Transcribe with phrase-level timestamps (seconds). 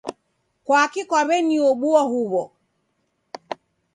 [0.65, 2.43] kwaki kwaw'eniobua huwo?